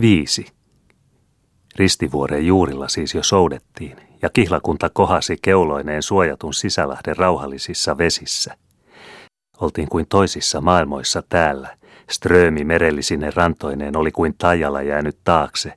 Viisi. 0.00 0.46
Ristivuoren 1.76 2.46
juurilla 2.46 2.88
siis 2.88 3.14
jo 3.14 3.22
soudettiin, 3.22 3.96
ja 4.22 4.30
kihlakunta 4.30 4.90
kohasi 4.90 5.36
keuloineen 5.42 6.02
suojatun 6.02 6.54
sisälahden 6.54 7.16
rauhallisissa 7.16 7.98
vesissä. 7.98 8.56
Oltiin 9.60 9.88
kuin 9.88 10.06
toisissa 10.08 10.60
maailmoissa 10.60 11.22
täällä. 11.28 11.76
Ströömi 12.10 12.64
merellisine 12.64 13.30
rantoineen 13.34 13.96
oli 13.96 14.12
kuin 14.12 14.34
tajalla 14.38 14.82
jäänyt 14.82 15.18
taakse. 15.24 15.72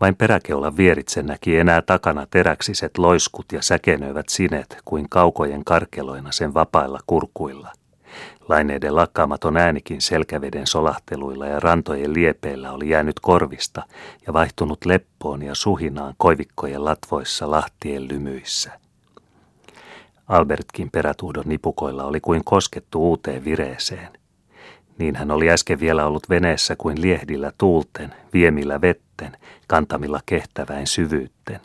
Vain 0.00 0.16
peräkeulan 0.16 0.76
vieritse 0.76 1.22
näki 1.22 1.56
enää 1.56 1.82
takana 1.82 2.26
teräksiset 2.30 2.98
loiskut 2.98 3.52
ja 3.52 3.62
säkenöivät 3.62 4.28
sinet 4.28 4.76
kuin 4.84 5.08
kaukojen 5.08 5.64
karkeloina 5.64 6.32
sen 6.32 6.54
vapailla 6.54 7.00
kurkuilla. 7.06 7.72
Laineiden 8.48 8.96
lakkaamaton 8.96 9.56
äänikin 9.56 10.00
selkäveden 10.00 10.66
solahteluilla 10.66 11.46
ja 11.46 11.60
rantojen 11.60 12.14
liepeillä 12.14 12.72
oli 12.72 12.88
jäänyt 12.88 13.20
korvista 13.20 13.82
ja 14.26 14.32
vaihtunut 14.32 14.84
leppoon 14.84 15.42
ja 15.42 15.54
suhinaan 15.54 16.14
koivikkojen 16.16 16.84
latvoissa 16.84 17.50
lahtien 17.50 18.08
lymyissä. 18.08 18.72
Albertkin 20.28 20.90
perätuhdon 20.90 21.44
nipukoilla 21.46 22.04
oli 22.04 22.20
kuin 22.20 22.44
koskettu 22.44 23.00
uuteen 23.08 23.44
vireeseen. 23.44 24.08
Niin 24.98 25.16
hän 25.16 25.30
oli 25.30 25.50
äsken 25.50 25.80
vielä 25.80 26.06
ollut 26.06 26.28
veneessä 26.28 26.76
kuin 26.76 27.00
liehdillä 27.00 27.52
tuulten, 27.58 28.14
viemillä 28.32 28.80
vetten, 28.80 29.36
kantamilla 29.66 30.20
kehtäväin 30.26 30.86
syvyytten. 30.86 31.60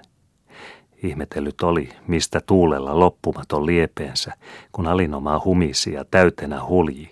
Ihmetellyt 1.04 1.62
oli, 1.62 1.90
mistä 2.08 2.42
tuulella 2.42 3.00
loppumaton 3.00 3.66
liepeensä, 3.66 4.34
kun 4.72 4.88
alinomaa 4.88 5.42
humisi 5.46 5.94
ja 5.94 6.06
täytenä 6.06 6.66
hulji, 6.66 7.12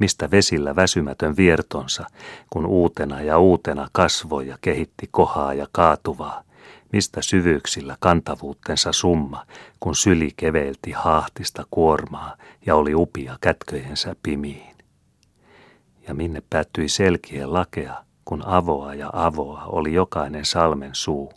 mistä 0.00 0.30
vesillä 0.30 0.76
väsymätön 0.76 1.36
viertonsa, 1.36 2.06
kun 2.50 2.66
uutena 2.66 3.20
ja 3.20 3.38
uutena 3.38 3.88
kasvoi 3.92 4.48
ja 4.48 4.58
kehitti 4.60 5.08
kohaa 5.10 5.54
ja 5.54 5.66
kaatuvaa, 5.72 6.42
mistä 6.92 7.22
syvyyksillä 7.22 7.96
kantavuuttensa 8.00 8.92
summa, 8.92 9.46
kun 9.80 9.94
syli 9.96 10.30
keveilti 10.36 10.90
haahtista 10.90 11.66
kuormaa 11.70 12.36
ja 12.66 12.76
oli 12.76 12.94
upia 12.94 13.38
kätköjensä 13.40 14.16
pimiin. 14.22 14.76
Ja 16.08 16.14
minne 16.14 16.42
päättyi 16.50 16.88
selkien 16.88 17.52
lakea, 17.52 17.94
kun 18.24 18.42
avoa 18.46 18.94
ja 18.94 19.10
avoa 19.12 19.64
oli 19.64 19.94
jokainen 19.94 20.44
salmen 20.44 20.90
suu, 20.92 21.32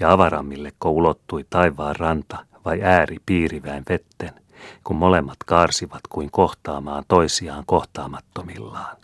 ja 0.00 0.12
avarammilleko 0.12 0.90
ulottui 0.90 1.44
taivaan 1.50 1.96
ranta 1.96 2.38
vai 2.64 2.82
ääri 2.82 3.16
piiriväin 3.26 3.84
vetten, 3.88 4.30
kun 4.84 4.96
molemmat 4.96 5.36
kaarsivat 5.46 6.00
kuin 6.08 6.30
kohtaamaan 6.30 7.04
toisiaan 7.08 7.64
kohtaamattomillaan. 7.66 8.96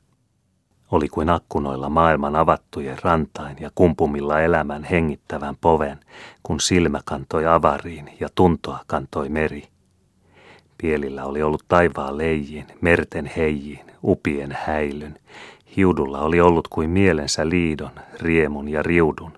Oli 0.90 1.08
kuin 1.08 1.30
akkunoilla 1.30 1.88
maailman 1.88 2.36
avattujen 2.36 2.98
rantain 3.02 3.56
ja 3.60 3.70
kumpumilla 3.74 4.40
elämän 4.40 4.84
hengittävän 4.84 5.56
poven, 5.60 6.00
kun 6.42 6.60
silmä 6.60 7.00
kantoi 7.04 7.46
avariin 7.46 8.10
ja 8.20 8.28
tuntoa 8.34 8.78
kantoi 8.86 9.28
meri. 9.28 9.68
Pielillä 10.78 11.24
oli 11.24 11.42
ollut 11.42 11.64
taivaan 11.68 12.18
leijin, 12.18 12.66
merten 12.80 13.30
heijiin, 13.36 13.86
upien 14.04 14.58
häilyn. 14.66 15.18
Hiudulla 15.76 16.20
oli 16.20 16.40
ollut 16.40 16.68
kuin 16.68 16.90
mielensä 16.90 17.48
liidon, 17.48 17.90
riemun 18.20 18.68
ja 18.68 18.82
riudun. 18.82 19.32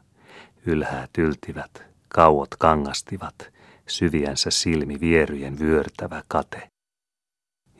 Ylhäät 0.67 1.11
yltivät, 1.19 1.85
kauot 2.09 2.49
kangastivat, 2.59 3.35
syviänsä 3.89 4.51
silmi 4.51 5.01
vieryjen 5.01 5.59
vyörtävä 5.59 6.23
kate. 6.29 6.71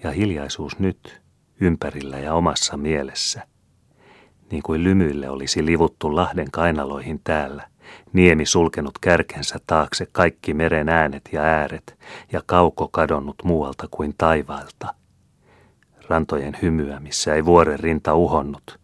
Ja 0.03 0.11
hiljaisuus 0.11 0.79
nyt, 0.79 1.23
ympärillä 1.61 2.19
ja 2.19 2.35
omassa 2.35 2.77
mielessä. 2.77 3.43
Niin 4.51 4.63
kuin 4.63 4.85
lymyille 4.85 5.31
olisi 5.31 5.67
livuttu 5.67 6.17
Lahden 6.17 6.51
kainaloihin 6.51 7.21
täällä, 7.25 7.69
niemi 8.13 8.47
sulkenut 8.47 8.99
kärkensä 8.99 9.59
taakse 9.67 10.07
kaikki 10.13 10.55
meren 10.55 10.89
äänet 10.89 11.29
ja 11.33 11.43
ääret, 11.43 11.99
ja 12.33 12.43
kauko 12.47 12.89
kadonnut 12.89 13.37
muualta 13.45 13.89
kuin 13.91 14.15
taivailta. 14.19 14.95
Rantojen 16.09 16.57
hymyä, 16.63 17.01
missä 17.01 17.35
ei 17.35 17.45
vuoren 17.45 17.81
rinta 17.81 18.15
uhonnut, 18.15 18.79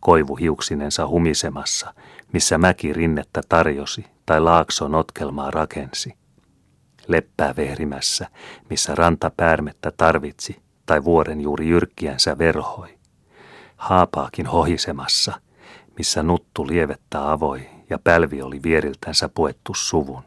koivu 0.00 0.36
hiuksinensa 0.36 1.06
humisemassa, 1.06 1.94
missä 2.32 2.58
mäki 2.58 2.92
rinnettä 2.92 3.40
tarjosi 3.48 4.04
tai 4.26 4.40
laakso 4.40 4.88
notkelmaa 4.88 5.50
rakensi. 5.50 6.14
Leppää 7.06 7.56
vehrimässä, 7.56 8.28
missä 8.70 8.94
ranta 8.94 9.30
päärmettä 9.36 9.92
tarvitsi 9.96 10.62
tai 10.86 11.04
vuoren 11.04 11.40
juuri 11.40 11.68
jyrkkiänsä 11.68 12.38
verhoi. 12.38 12.98
Haapaakin 13.76 14.46
hohisemassa, 14.46 15.40
missä 15.98 16.22
nuttu 16.22 16.66
lievettä 16.66 17.30
avoi 17.30 17.68
ja 17.90 17.98
pälvi 17.98 18.42
oli 18.42 18.62
vieriltänsä 18.62 19.28
puettu 19.28 19.72
suvun. 19.74 20.22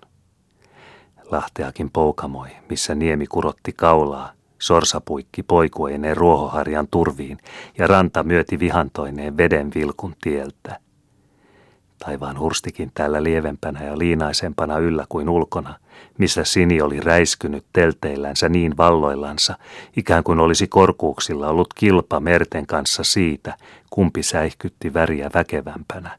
Lahteakin 1.31 1.89
poukamoi, 1.91 2.49
missä 2.69 2.95
niemi 2.95 3.27
kurotti 3.27 3.73
kaulaa, 3.73 4.31
sorsapuikki 4.59 5.43
poikueineen 5.43 6.17
ruohoharjan 6.17 6.87
turviin 6.91 7.37
ja 7.77 7.87
ranta 7.87 8.23
myöti 8.23 8.59
vihantoineen 8.59 9.37
veden 9.37 9.71
vilkun 9.75 10.15
tieltä. 10.21 10.79
Taivaan 12.05 12.39
hurstikin 12.39 12.91
täällä 12.93 13.23
lievempänä 13.23 13.83
ja 13.83 13.97
liinaisempana 13.97 14.77
yllä 14.77 15.05
kuin 15.09 15.29
ulkona, 15.29 15.75
missä 16.17 16.43
sini 16.43 16.81
oli 16.81 16.99
räiskynyt 16.99 17.65
telteillänsä 17.73 18.49
niin 18.49 18.77
valloillansa, 18.77 19.57
ikään 19.97 20.23
kuin 20.23 20.39
olisi 20.39 20.67
korkuuksilla 20.67 21.47
ollut 21.47 21.73
kilpa 21.73 22.19
merten 22.19 22.67
kanssa 22.67 23.03
siitä, 23.03 23.57
kumpi 23.89 24.23
säihkytti 24.23 24.93
väriä 24.93 25.29
väkevämpänä. 25.33 26.17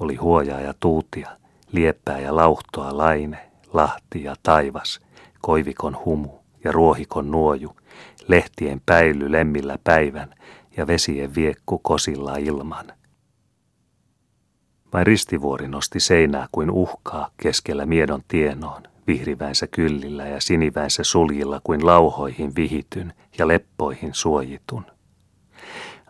Oli 0.00 0.16
huojaa 0.16 0.60
ja 0.60 0.74
tuutia, 0.80 1.30
lieppää 1.72 2.18
ja 2.18 2.36
lauhtoa 2.36 2.96
laine, 2.96 3.50
lahti 3.72 4.24
ja 4.24 4.34
taivas, 4.42 5.00
koivikon 5.40 5.96
humu 6.04 6.30
ja 6.64 6.72
ruohikon 6.72 7.30
nuoju, 7.30 7.76
lehtien 8.28 8.82
päily 8.86 9.32
lemmillä 9.32 9.78
päivän 9.84 10.34
ja 10.76 10.86
vesien 10.86 11.34
viekku 11.34 11.78
kosilla 11.78 12.36
ilman– 12.36 12.92
vain 14.92 15.06
ristivuori 15.06 15.68
nosti 15.68 16.00
seinää 16.00 16.48
kuin 16.52 16.70
uhkaa 16.70 17.30
keskellä 17.36 17.86
miedon 17.86 18.22
tienoon, 18.28 18.82
vihrivänsä 19.06 19.66
kyllillä 19.66 20.26
ja 20.26 20.40
sinivänsä 20.40 21.04
suljilla 21.04 21.60
kuin 21.64 21.86
lauhoihin 21.86 22.56
vihityn 22.56 23.12
ja 23.38 23.48
leppoihin 23.48 24.14
suojitun. 24.14 24.84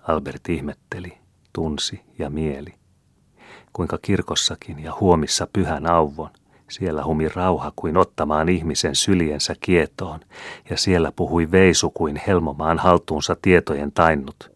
Albert 0.03 0.49
ihmetteli, 0.49 1.19
tunsi 1.53 2.01
ja 2.19 2.31
mieli. 2.31 2.75
Kuinka 3.73 3.99
kirkossakin 4.03 4.79
ja 4.79 4.93
huomissa 5.01 5.47
pyhän 5.53 5.91
auvon, 5.91 6.31
siellä 6.71 7.05
humi 7.05 7.29
rauha 7.29 7.73
kuin 7.77 7.97
ottamaan 7.97 8.49
ihmisen 8.49 8.95
syliensä 8.95 9.55
kietoon, 9.61 10.21
ja 10.71 10.77
siellä 10.77 11.13
puhui 11.17 11.51
veisu 11.51 11.91
kuin 11.91 12.21
helmomaan 12.27 12.79
haltuunsa 12.79 13.37
tietojen 13.43 13.93
tainnut, 13.93 14.51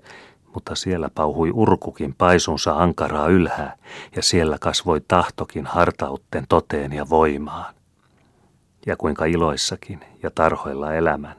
mutta 0.54 0.74
siellä 0.74 1.10
pauhui 1.14 1.50
urkukin 1.50 2.14
paisunsa 2.18 2.72
ankaraa 2.76 3.28
ylhää, 3.28 3.76
ja 4.16 4.22
siellä 4.22 4.56
kasvoi 4.60 5.00
tahtokin 5.08 5.66
hartautten 5.66 6.44
toteen 6.48 6.92
ja 6.92 7.08
voimaan. 7.10 7.74
Ja 8.86 8.96
kuinka 8.96 9.24
iloissakin 9.24 10.00
ja 10.22 10.30
tarhoilla 10.34 10.94
elämän, 10.94 11.36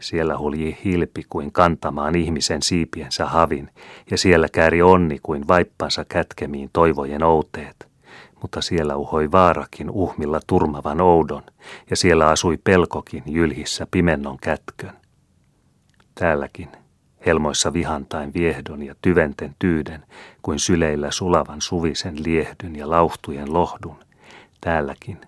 siellä 0.00 0.38
hulji 0.38 0.78
hilpi 0.84 1.22
kuin 1.28 1.52
kantamaan 1.52 2.14
ihmisen 2.14 2.62
siipiensä 2.62 3.26
havin, 3.26 3.70
ja 4.10 4.18
siellä 4.18 4.48
kääri 4.52 4.82
onni 4.82 5.18
kuin 5.22 5.48
vaippansa 5.48 6.04
kätkemiin 6.04 6.70
toivojen 6.72 7.22
outeet. 7.22 7.88
Mutta 8.42 8.60
siellä 8.60 8.96
uhoi 8.96 9.32
vaarakin 9.32 9.90
uhmilla 9.90 10.40
turmavan 10.46 11.00
oudon, 11.00 11.42
ja 11.90 11.96
siellä 11.96 12.28
asui 12.28 12.58
pelkokin 12.64 13.22
jylhissä 13.26 13.86
pimennon 13.90 14.36
kätkön. 14.36 14.92
Täälläkin 16.14 16.68
helmoissa 17.26 17.72
vihantain 17.72 18.34
viehdon 18.34 18.82
ja 18.82 18.94
tyventen 19.02 19.54
tyyden, 19.58 20.02
kuin 20.42 20.58
syleillä 20.58 21.10
sulavan 21.10 21.60
suvisen 21.60 22.24
liehdyn 22.24 22.76
ja 22.76 22.90
lauhtujen 22.90 23.52
lohdun, 23.52 23.96
täälläkin, 24.60 25.20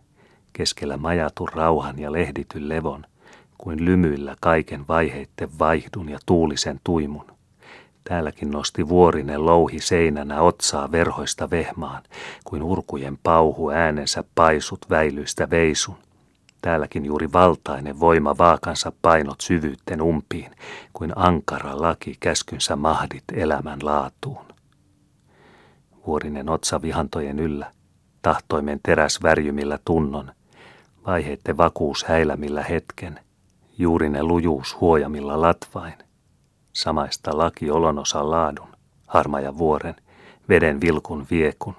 keskellä 0.53 0.97
majatun 0.97 1.49
rauhan 1.49 1.99
ja 1.99 2.13
lehdityn 2.13 2.69
levon, 2.69 3.07
kuin 3.59 3.85
lymyillä 3.85 4.37
kaiken 4.41 4.89
vaiheitten 4.89 5.49
vaihdun 5.59 6.09
ja 6.09 6.19
tuulisen 6.27 6.81
tuimun. 6.85 7.27
Täälläkin 8.09 8.51
nosti 8.51 8.89
vuorinen 8.89 9.47
louhi 9.47 9.81
seinänä 9.81 10.41
otsaa 10.41 10.93
verhoista 10.93 11.51
vehmaan, 11.51 12.03
kuin 12.45 12.63
urkujen 12.63 13.19
pauhu 13.23 13.71
äänensä 13.71 14.25
paisut 14.35 14.87
väilyistä 14.91 15.51
veisun– 15.51 15.97
Täälläkin 16.65 17.05
juuri 17.05 17.33
valtainen 17.33 18.01
voima 18.01 18.39
vaakansa 18.39 18.93
painot 19.03 19.41
syvyytten 19.41 20.03
umpiin, 20.03 20.51
kuin 20.93 21.13
ankara 21.17 21.81
laki 21.81 22.17
käskynsä 22.21 22.77
mahdit 22.77 23.25
elämän 23.33 23.79
laatuun. 23.83 24.45
Vuorinen 26.07 26.49
otsa 26.49 26.83
vihantojen 26.83 27.39
yllä, 27.39 27.73
tahtoimen 28.23 28.81
teräs 28.83 29.23
värjymillä 29.23 29.79
tunnon, 29.85 30.33
vaiheitten 31.07 31.57
vakuus 31.57 32.05
häilämillä 32.05 32.63
hetken, 32.63 33.21
juurinen 33.79 34.29
lujuus 34.29 34.81
huojamilla 34.81 35.41
latvain, 35.41 35.95
samaista 36.73 37.39
laki 37.39 37.71
olonosa 37.71 38.31
laadun, 38.31 38.69
harmaja 39.07 39.59
vuoren, 39.59 39.97
veden 40.49 40.81
vilkun 40.81 41.27
viekun, 41.31 41.77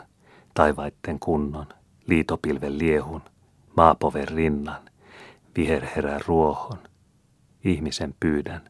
taivaitten 0.54 1.20
kunnon, 1.20 1.68
liitopilven 2.08 2.80
liehun, 2.80 3.22
maapoven 3.78 4.28
rinnan, 4.28 4.82
viherherän 5.58 6.22
ruohon, 6.28 6.78
ihmisen 7.64 8.16
pyydän, 8.20 8.62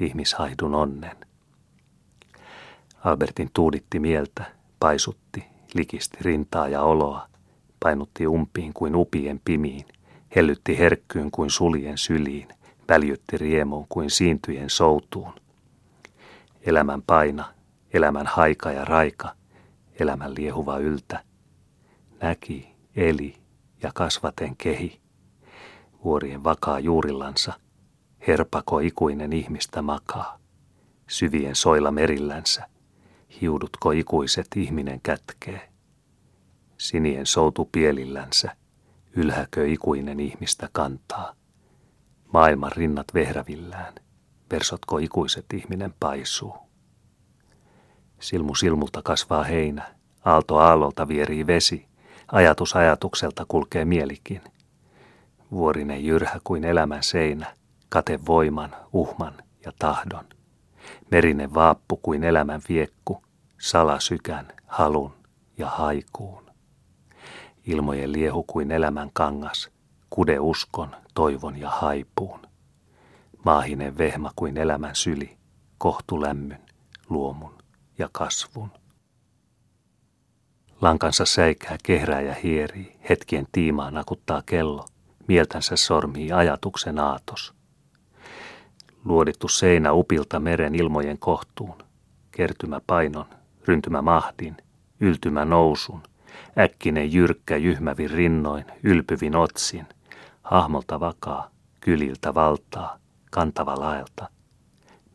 ihmishaidun 0.00 0.74
onnen. 0.74 1.16
Albertin 3.04 3.50
tuuditti 3.52 4.00
mieltä, 4.00 4.44
paisutti, 4.80 5.44
likisti 5.74 6.18
rintaa 6.20 6.68
ja 6.68 6.82
oloa, 6.82 7.28
painutti 7.80 8.26
umpiin 8.26 8.72
kuin 8.74 8.96
upien 8.96 9.40
pimiin, 9.44 9.84
hellytti 10.36 10.78
herkkyyn 10.78 11.30
kuin 11.30 11.50
suljen 11.50 11.98
syliin, 11.98 12.48
väljytti 12.88 13.38
riemuun 13.38 13.86
kuin 13.88 14.10
siintyjen 14.10 14.70
soutuun. 14.70 15.32
Elämän 16.60 17.02
paina, 17.02 17.44
elämän 17.92 18.26
haika 18.26 18.72
ja 18.72 18.84
raika, 18.84 19.34
elämän 20.00 20.34
liehuva 20.34 20.78
yltä, 20.78 21.22
näki, 22.20 22.74
eli 22.96 23.34
ja 23.82 23.90
kasvaten 23.94 24.56
kehi, 24.56 25.00
vuorien 26.04 26.44
vakaa 26.44 26.80
juurillansa, 26.80 27.52
herpako 28.26 28.78
ikuinen 28.78 29.32
ihmistä 29.32 29.82
makaa, 29.82 30.38
syvien 31.08 31.56
soilla 31.56 31.90
merillänsä, 31.90 32.68
hiudutko 33.40 33.90
ikuiset 33.90 34.46
ihminen 34.56 35.00
kätkee, 35.00 35.68
sinien 36.78 37.26
soutu 37.26 37.68
pielillänsä, 37.72 38.56
ylhäkö 39.16 39.66
ikuinen 39.66 40.20
ihmistä 40.20 40.68
kantaa, 40.72 41.34
maailman 42.32 42.72
rinnat 42.72 43.14
vehrävillään, 43.14 43.94
versotko 44.50 44.98
ikuiset 44.98 45.46
ihminen 45.52 45.94
paisuu. 46.00 46.56
Silmu 48.20 48.54
silmulta 48.54 49.02
kasvaa 49.02 49.44
heinä, 49.44 49.94
aalto 50.24 50.56
aallolta 50.56 51.08
vierii 51.08 51.46
vesi, 51.46 51.87
ajatus 52.32 52.76
ajatukselta 52.76 53.44
kulkee 53.48 53.84
mielikin. 53.84 54.42
Vuorinen 55.50 56.04
jyrhä 56.04 56.40
kuin 56.44 56.64
elämän 56.64 57.02
seinä, 57.02 57.54
kate 57.88 58.18
voiman, 58.26 58.76
uhman 58.92 59.34
ja 59.64 59.72
tahdon. 59.78 60.24
Merinen 61.10 61.54
vaappu 61.54 61.96
kuin 61.96 62.24
elämän 62.24 62.60
viekku, 62.68 63.22
salasykän, 63.60 64.52
halun 64.66 65.14
ja 65.58 65.68
haikuun. 65.68 66.50
Ilmojen 67.64 68.12
liehu 68.12 68.42
kuin 68.42 68.70
elämän 68.70 69.10
kangas, 69.12 69.70
kude 70.10 70.38
uskon, 70.40 70.96
toivon 71.14 71.56
ja 71.56 71.70
haipuun. 71.70 72.40
Maahinen 73.44 73.98
vehma 73.98 74.30
kuin 74.36 74.56
elämän 74.56 74.94
syli, 74.94 75.38
kohtu 75.78 76.20
lämmyn, 76.20 76.62
luomun 77.08 77.58
ja 77.98 78.08
kasvun. 78.12 78.70
Lankansa 80.80 81.24
säikää, 81.24 81.76
kehrää 81.82 82.20
ja 82.20 82.34
hierii, 82.34 82.96
hetkien 83.08 83.46
tiimaan 83.52 83.94
nakuttaa 83.94 84.42
kello, 84.46 84.86
mieltänsä 85.28 85.76
sormii 85.76 86.32
ajatuksen 86.32 86.98
aatos. 86.98 87.54
Luodittu 89.04 89.48
seinä 89.48 89.92
upilta 89.92 90.40
meren 90.40 90.74
ilmojen 90.74 91.18
kohtuun, 91.18 91.78
kertymä 92.30 92.80
painon, 92.86 93.24
ryntymä 93.66 94.02
mahdin, 94.02 94.56
yltymä 95.00 95.44
nousun, 95.44 96.02
äkkinen 96.58 97.12
jyrkkä 97.12 97.56
jyhmävin 97.56 98.10
rinnoin, 98.10 98.64
ylpyvin 98.82 99.36
otsin, 99.36 99.86
hahmolta 100.42 101.00
vakaa, 101.00 101.50
kyliltä 101.80 102.34
valtaa, 102.34 102.98
kantava 103.30 103.80
laelta. 103.80 104.28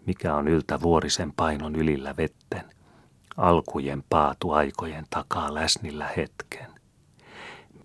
Mikä 0.06 0.36
on 0.36 0.48
yltä 0.48 0.82
vuorisen 0.82 1.34
painon 1.36 1.76
ylillä 1.76 2.16
vetten, 2.18 2.73
alkujen 3.38 4.04
paatu 4.10 4.52
aikojen 4.52 5.06
takaa 5.10 5.54
läsnillä 5.54 6.10
hetken. 6.18 6.68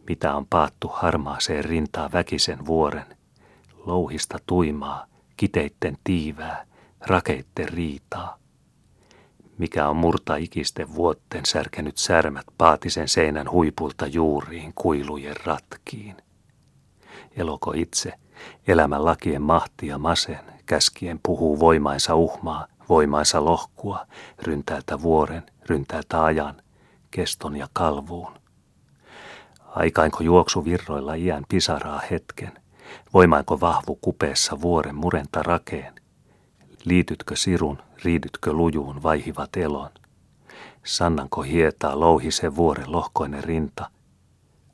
Mitä 0.08 0.34
on 0.34 0.46
paattu 0.46 0.88
harmaaseen 0.88 1.64
rintaa 1.64 2.12
väkisen 2.12 2.66
vuoren, 2.66 3.16
louhista 3.86 4.38
tuimaa, 4.46 5.06
kiteitten 5.36 5.98
tiivää, 6.04 6.66
rakeitten 7.00 7.68
riitaa. 7.68 8.38
Mikä 9.58 9.88
on 9.88 9.96
murta 9.96 10.36
ikisten 10.36 10.94
vuotten 10.94 11.46
särkenyt 11.46 11.98
särmät 11.98 12.46
paatisen 12.58 13.08
seinän 13.08 13.50
huipulta 13.50 14.06
juuriin 14.06 14.72
kuilujen 14.74 15.36
ratkiin. 15.44 16.16
Eloko 17.36 17.72
itse, 17.72 18.12
elämän 18.66 19.04
lakien 19.04 19.42
mahtia 19.42 19.98
masen, 19.98 20.40
käskien 20.66 21.20
puhuu 21.22 21.60
voimainsa 21.60 22.14
uhmaa, 22.14 22.66
voimaansa 22.88 23.44
lohkua, 23.44 24.06
ryntäältä 24.42 25.02
vuoren, 25.02 25.42
ryntäältä 25.66 26.24
ajan, 26.24 26.62
keston 27.10 27.56
ja 27.56 27.68
kalvuun. 27.72 28.32
Aikainko 29.66 30.22
juoksu 30.22 30.64
virroilla 30.64 31.14
iän 31.14 31.44
pisaraa 31.48 32.02
hetken, 32.10 32.52
voimaanko 33.14 33.60
vahvu 33.60 33.96
kupeessa 33.96 34.60
vuoren 34.60 34.94
murenta 34.94 35.42
rakeen, 35.42 35.94
liitytkö 36.84 37.36
sirun, 37.36 37.78
riidytkö 38.04 38.52
lujuun 38.52 39.02
vaihivat 39.02 39.56
elon, 39.56 39.90
sannanko 40.84 41.42
hietaa 41.42 42.00
louhisen 42.00 42.56
vuoren 42.56 42.92
lohkoinen 42.92 43.44
rinta, 43.44 43.90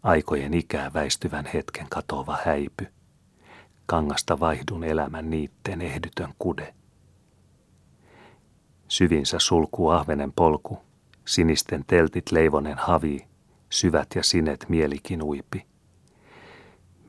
aikojen 0.03 0.55
ikää 0.55 0.91
väistyvän 0.95 1.47
hetken 1.55 1.87
katova 1.91 2.39
häipy, 2.45 2.87
kangasta 3.87 4.41
vaihdun 4.41 4.85
elämän 4.85 5.31
niitteen 5.31 5.81
ehdytön 5.83 6.35
kude– 6.39 6.75
Syvinsä 8.95 9.39
sulkuu 9.39 9.89
ahvenen 9.89 10.33
polku, 10.33 10.79
sinisten 11.25 11.85
teltit 11.87 12.33
leivonen 12.33 12.79
havi, 12.79 13.27
syvät 13.71 14.09
ja 14.15 14.23
sinet 14.23 14.67
mielikin 14.69 15.23
uipi. 15.23 15.67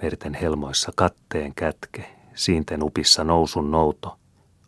Merten 0.01 0.33
helmoissa 0.33 0.91
katteen 0.95 1.55
kätke, 1.55 2.15
siinten 2.35 2.83
upissa 2.83 3.23
nousun 3.23 3.71
nouto, 3.71 4.17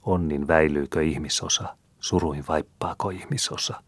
onnin 0.01 0.47
väilyykö 0.47 1.03
ihmisosa, 1.03 1.75
suruin 1.99 2.43
vaippaako 2.47 3.09
ihmisosa. 3.09 3.83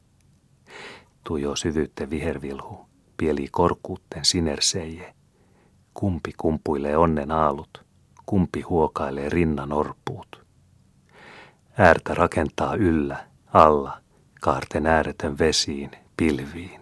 Tujo 1.23 1.55
syvyytte 1.55 2.09
vihervilhu, 2.09 2.85
pieli 3.17 3.47
korkuutten 3.51 4.25
sinerseije. 4.25 5.13
Kumpi 5.93 6.33
kumpuilee 6.37 6.97
onnen 6.97 7.31
aalut, 7.31 7.85
kumpi 8.25 8.61
huokailee 8.61 9.29
rinnan 9.29 9.73
orpuut. 9.73 10.38
Äärtä 11.81 12.13
rakentaa 12.13 12.75
yllä, 12.75 13.25
alla, 13.53 14.01
kaarten 14.41 14.87
ääretön 14.87 15.37
vesiin, 15.39 15.91
pilviin. 16.17 16.81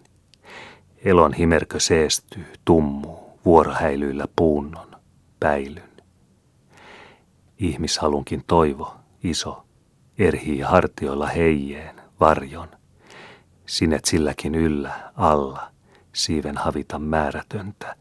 Elon 1.05 1.33
himerkö 1.33 1.80
seestyy, 1.80 2.45
tummuu, 2.66 3.39
vuorohäilyillä 3.45 4.25
puunnon, 4.35 4.95
päilyn. 5.39 5.92
Ihmishalunkin 7.59 8.44
toivo, 8.47 8.95
iso, 9.23 9.66
erhii 10.18 10.61
hartioilla 10.61 11.27
heijeen, 11.27 12.01
varjon. 12.19 12.69
Sinet 13.66 14.06
silläkin 14.06 14.56
yllä, 14.56 15.11
alla, 15.16 15.71
siiven 16.13 16.57
havita 16.57 16.99
määrätöntä. 16.99 17.95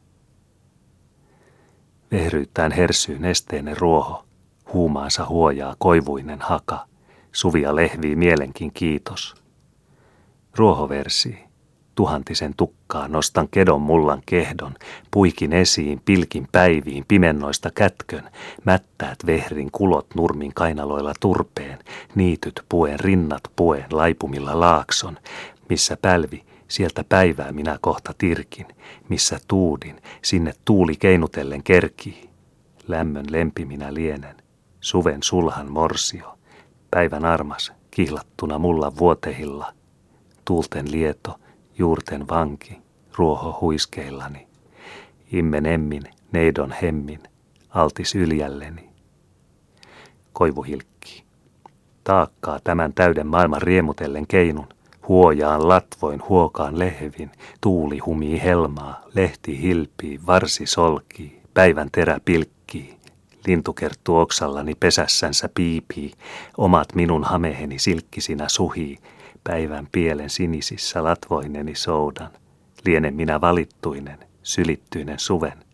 Vehryyttään 2.10 2.72
hersyyn 2.72 3.24
esteinen 3.24 3.76
ruoho, 3.76 4.25
Huumaansa 4.72 5.26
huojaa 5.28 5.76
koivuinen 5.78 6.40
haka, 6.40 6.86
suvia 7.32 7.76
lehvii 7.76 8.16
mielenkin 8.16 8.72
kiitos. 8.72 9.34
Ruohoversi, 10.56 11.38
tuhantisen 11.94 12.54
tukkaa 12.56 13.08
nostan 13.08 13.48
kedon 13.50 13.80
mullan 13.80 14.22
kehdon, 14.26 14.74
puikin 15.10 15.52
esiin, 15.52 16.00
pilkin 16.04 16.48
päiviin, 16.52 17.04
pimennoista 17.08 17.70
kätkön, 17.74 18.30
mättäät 18.64 19.18
vehrin 19.26 19.68
kulot 19.72 20.06
nurmin 20.14 20.54
kainaloilla 20.54 21.12
turpeen, 21.20 21.78
niityt 22.14 22.60
puen, 22.68 23.00
rinnat 23.00 23.42
puen, 23.56 23.84
laipumilla 23.92 24.60
laakson, 24.60 25.18
missä 25.68 25.96
pälvi, 26.02 26.44
sieltä 26.68 27.04
päivää 27.08 27.52
minä 27.52 27.78
kohta 27.80 28.14
tirkin, 28.18 28.66
missä 29.08 29.38
tuudin, 29.48 30.02
sinne 30.22 30.52
tuuli 30.64 30.96
keinutellen 30.96 31.62
kerkii. 31.62 32.30
Lämmön 32.88 33.26
lempi 33.30 33.64
minä 33.64 33.94
lienen, 33.94 34.36
suven 34.86 35.22
sulhan 35.22 35.70
morsio, 35.70 36.38
päivän 36.90 37.24
armas, 37.24 37.72
kihlattuna 37.90 38.58
mulla 38.58 38.92
vuotehilla, 38.98 39.72
tuulten 40.44 40.90
lieto, 40.90 41.40
juurten 41.78 42.28
vanki, 42.28 42.78
ruoho 43.16 43.58
huiskeillani, 43.60 44.46
immen 45.32 45.66
emmin, 45.66 46.02
neidon 46.32 46.74
hemmin, 46.82 47.22
altis 47.70 48.14
yljälleni. 48.14 48.88
Koivuhilkki. 50.32 51.24
Taakkaa 52.04 52.60
tämän 52.64 52.92
täyden 52.94 53.26
maailman 53.26 53.62
riemutellen 53.62 54.26
keinun, 54.26 54.68
huojaan 55.08 55.68
latvoin, 55.68 56.22
huokaan 56.28 56.78
lehvin, 56.78 57.30
tuuli 57.60 57.98
humii 57.98 58.42
helmaa, 58.42 59.02
lehti 59.14 59.62
hilpii, 59.62 60.20
varsi 60.26 60.66
solkii, 60.66 61.42
päivän 61.54 61.88
terä 61.92 62.20
pilkkii, 62.24 62.95
Lintukerttu 63.46 64.16
oksallani 64.16 64.74
pesässänsä 64.74 65.48
piipii, 65.54 66.12
omat 66.58 66.94
minun 66.94 67.24
hameheni 67.24 67.78
silkkisinä 67.78 68.48
suhii, 68.48 68.98
Päivän 69.46 69.88
pielen 69.92 70.30
sinisissä 70.30 71.04
latvoineni 71.04 71.74
soudan, 71.74 72.30
lienen 72.86 73.14
minä 73.14 73.40
valittuinen, 73.40 74.18
sylittyinen 74.42 75.18
suven. 75.18 75.64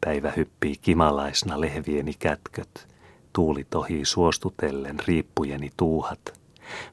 Päivä 0.00 0.32
hyppii 0.36 0.76
kimalaisna 0.76 1.60
lehvieni 1.60 2.14
kätköt, 2.18 2.88
tuuli 3.32 3.66
tohii 3.70 4.04
suostutellen 4.04 5.00
riippujeni 5.06 5.70
tuuhat. 5.76 6.40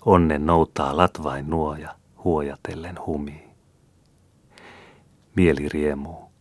Onnen 0.05 0.45
noutaa 0.45 0.97
latvain 0.97 1.50
nuoja, 1.50 1.95
huojatellen 2.24 3.00
humii. 3.05 3.47
Mieli 5.36 5.69
riemuu. 5.69 6.31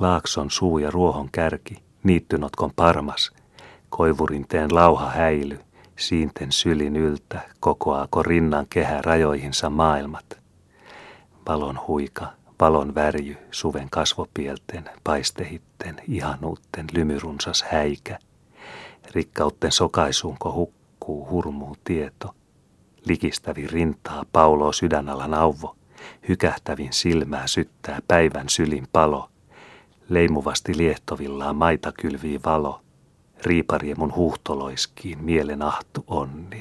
Laakson 0.00 0.50
suu 0.50 0.78
ja 0.78 0.90
ruohon 0.90 1.28
kärki, 1.32 1.82
niittynotkon 2.02 2.70
parmas, 2.76 3.32
koivurinteen 3.88 4.74
lauha 4.74 5.10
häily, 5.10 5.58
siinten 5.98 6.52
sylin 6.52 6.96
yltä, 6.96 7.40
kokoaako 7.60 8.22
rinnan 8.22 8.66
kehä 8.70 9.02
rajoihinsa 9.02 9.70
maailmat. 9.70 10.38
Valon 11.48 11.80
huika, 11.88 12.26
valon 12.60 12.94
värjy, 12.94 13.36
suven 13.50 13.90
kasvopielten, 13.90 14.90
paistehitten, 15.04 15.96
ihanuutten, 16.08 16.86
lymyrunsas 16.92 17.62
häikä. 17.62 18.18
Rikkautten 19.14 19.72
sokaisuunko 19.72 20.52
hukkuu, 20.52 21.28
hurmuu 21.30 21.76
tieto. 21.84 22.34
Likistävi 23.04 23.66
rintaa 23.66 24.24
pauloo 24.32 24.72
sydänalla 24.72 25.26
nauvo. 25.26 25.76
Hykähtävin 26.28 26.92
silmää 26.92 27.46
syttää 27.46 27.98
päivän 28.08 28.48
sylin 28.48 28.88
palo. 28.92 29.28
Leimuvasti 30.12 30.76
liehtovillaan 30.76 31.56
maita 31.56 31.92
kylvii 31.92 32.40
valo. 32.46 32.80
Riipariemun 33.42 34.14
huuhtoloiskiin 34.14 35.24
mielen 35.24 35.62
ahtu 35.62 36.04
onni. 36.06 36.48